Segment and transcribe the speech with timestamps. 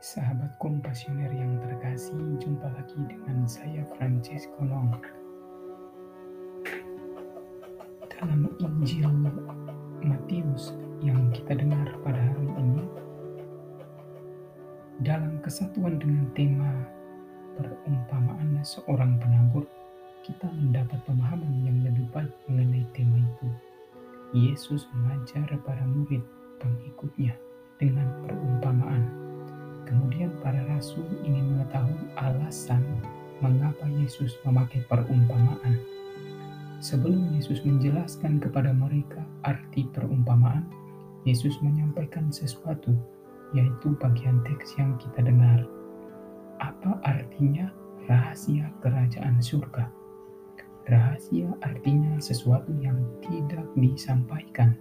[0.00, 4.96] Sahabat kompasioner yang terkasih, jumpa lagi dengan saya Francesco Long.
[8.08, 9.12] Dalam Injil
[10.00, 10.72] Matius
[11.04, 12.88] yang kita dengar pada hari ini,
[15.04, 16.72] dalam kesatuan dengan tema
[17.60, 19.68] perumpamaan seorang penabur,
[20.24, 23.48] kita mendapat pemahaman yang lebih baik mengenai tema itu.
[24.32, 26.24] Yesus mengajar para murid
[26.56, 27.36] pengikutnya
[27.76, 29.29] dengan perumpamaan
[29.90, 32.78] Kemudian para rasul ingin mengetahui alasan
[33.42, 35.82] mengapa Yesus memakai perumpamaan.
[36.78, 40.62] Sebelum Yesus menjelaskan kepada mereka arti perumpamaan,
[41.26, 42.94] Yesus menyampaikan sesuatu,
[43.50, 45.66] yaitu bagian teks yang kita dengar.
[46.62, 47.74] Apa artinya
[48.06, 49.90] rahasia kerajaan surga?
[50.86, 52.96] Rahasia artinya sesuatu yang
[53.26, 54.78] tidak disampaikan.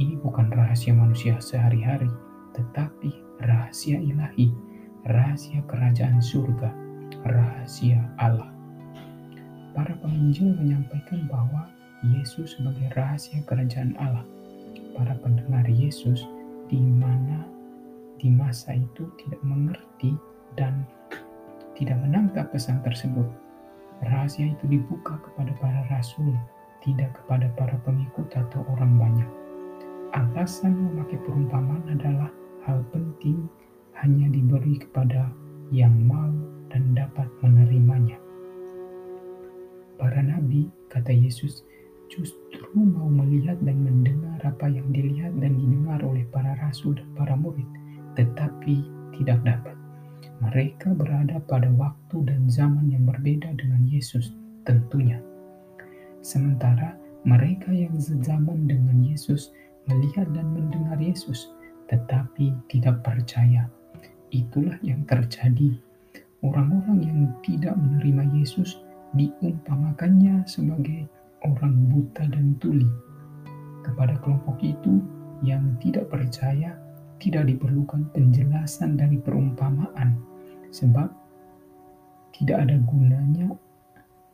[0.00, 2.08] Ini bukan rahasia manusia sehari-hari,
[2.52, 3.10] tetapi
[3.42, 4.52] rahasia ilahi,
[5.08, 6.70] rahasia kerajaan surga,
[7.26, 8.48] rahasia Allah.
[9.72, 11.72] Para penginjil menyampaikan bahwa
[12.02, 14.26] Yesus sebagai rahasia kerajaan Allah.
[14.92, 16.28] Para pendengar Yesus
[16.68, 17.48] di mana
[18.20, 20.12] di masa itu tidak mengerti
[20.58, 20.84] dan
[21.78, 23.24] tidak menangkap pesan tersebut.
[24.02, 26.34] Rahasia itu dibuka kepada para rasul,
[26.82, 29.30] tidak kepada para pengikut atau orang banyak.
[30.12, 32.28] Alasan memakai perumpamaan adalah
[32.66, 33.46] hal penting
[34.02, 35.30] hanya diberi kepada
[35.70, 36.32] yang mau
[36.70, 38.18] dan dapat menerimanya.
[40.00, 41.62] Para nabi, kata Yesus,
[42.10, 47.32] justru mau melihat dan mendengar apa yang dilihat dan didengar oleh para rasul dan para
[47.38, 47.68] murid,
[48.18, 48.84] tetapi
[49.16, 49.76] tidak dapat.
[50.42, 54.34] Mereka berada pada waktu dan zaman yang berbeda dengan Yesus,
[54.66, 55.22] tentunya.
[56.22, 59.54] Sementara mereka yang sezaman dengan Yesus
[59.86, 61.50] melihat dan mendengar Yesus,
[61.92, 63.68] tetapi tidak percaya.
[64.32, 65.76] Itulah yang terjadi.
[66.40, 68.80] Orang-orang yang tidak menerima Yesus
[69.12, 71.04] diumpamakannya sebagai
[71.44, 72.88] orang buta dan tuli.
[73.84, 75.04] Kepada kelompok itu
[75.44, 76.80] yang tidak percaya,
[77.20, 80.16] tidak diperlukan penjelasan dari perumpamaan,
[80.72, 81.12] sebab
[82.32, 83.52] tidak ada gunanya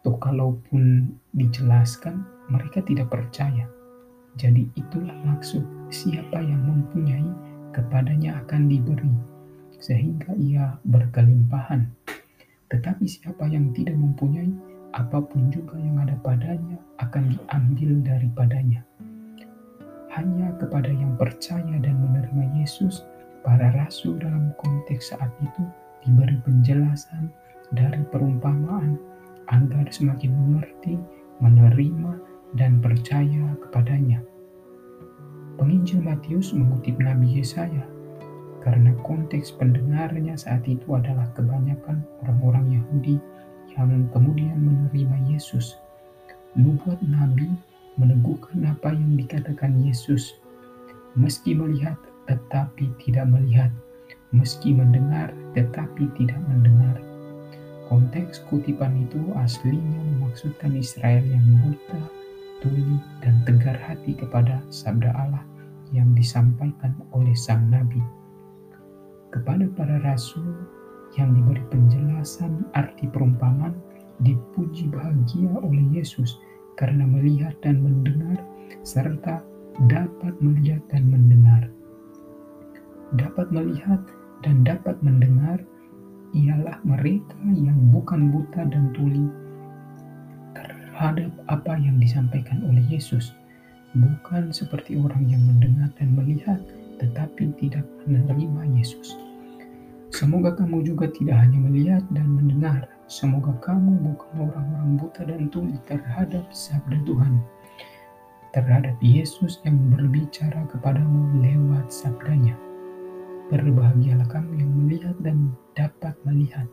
[0.00, 3.68] atau kalaupun dijelaskan, mereka tidak percaya.
[4.40, 5.60] Jadi itulah maksud
[5.92, 7.28] siapa yang mempunyai
[7.76, 9.12] kepadanya akan diberi
[9.76, 11.84] sehingga ia berkelimpahan.
[12.72, 14.48] Tetapi siapa yang tidak mempunyai
[14.96, 18.80] apa pun juga yang ada padanya akan diambil daripadanya.
[20.16, 23.04] Hanya kepada yang percaya dan menerima Yesus,
[23.44, 25.62] para rasul dalam konteks saat itu
[26.00, 27.28] diberi penjelasan
[27.76, 28.96] dari perumpamaan
[29.52, 30.96] agar semakin mengerti,
[31.44, 34.22] menerima, dan percaya kepadanya.
[35.60, 37.84] Penginjil Matius mengutip Nabi Yesaya
[38.60, 43.16] karena konteks pendengarnya saat itu adalah kebanyakan orang-orang Yahudi
[43.76, 45.78] yang kemudian menerima Yesus.
[46.58, 47.48] Nubuat Nabi
[47.96, 50.36] meneguhkan apa yang dikatakan Yesus.
[51.14, 51.96] Meski melihat
[52.30, 53.70] tetapi tidak melihat,
[54.30, 56.96] meski mendengar tetapi tidak mendengar.
[57.90, 62.19] Konteks kutipan itu aslinya memaksudkan Israel yang buta
[62.60, 65.44] tuli dan tegar hati kepada sabda Allah
[65.90, 68.00] yang disampaikan oleh sang nabi.
[69.32, 70.54] Kepada para rasul
[71.18, 73.74] yang diberi penjelasan arti perumpamaan
[74.22, 76.38] dipuji bahagia oleh Yesus
[76.78, 78.38] karena melihat dan mendengar
[78.86, 79.42] serta
[79.90, 81.66] dapat melihat dan mendengar.
[83.16, 83.98] Dapat melihat
[84.46, 85.58] dan dapat mendengar
[86.30, 89.26] ialah mereka yang bukan buta dan tuli
[91.00, 93.32] terhadap apa yang disampaikan oleh Yesus,
[93.96, 96.60] bukan seperti orang yang mendengar dan melihat,
[97.00, 99.16] tetapi tidak menerima Yesus.
[100.12, 105.80] Semoga kamu juga tidak hanya melihat dan mendengar, semoga kamu bukan orang-orang buta dan tuli
[105.88, 107.40] terhadap sabda Tuhan,
[108.52, 112.60] terhadap Yesus yang berbicara kepadamu lewat sabdanya.
[113.48, 116.68] Berbahagialah kamu yang melihat dan dapat melihat.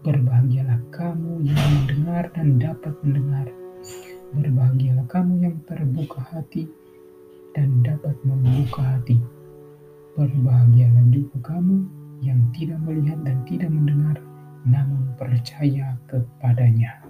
[0.00, 3.65] Berbahagialah kamu yang mendengar dan dapat mendengar.
[4.34, 6.66] Berbahagialah kamu yang terbuka hati
[7.54, 9.22] dan dapat membuka hati.
[10.18, 11.86] Berbahagialah juga kamu
[12.26, 14.18] yang tidak melihat dan tidak mendengar,
[14.66, 17.05] namun percaya kepadanya.